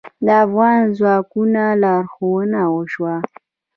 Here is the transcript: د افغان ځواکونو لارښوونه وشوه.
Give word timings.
د 0.25 0.27
افغان 0.43 0.81
ځواکونو 0.97 1.65
لارښوونه 1.81 2.59
وشوه. 2.75 3.15